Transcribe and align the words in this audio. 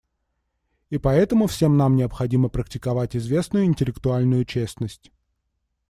И 0.89 0.97
поэтому 0.97 1.45
всем 1.45 1.77
нам 1.77 1.95
необходимо 1.95 2.49
практиковать 2.49 3.15
известную 3.15 3.65
интеллектуальную 3.65 4.45
честность. 4.45 5.11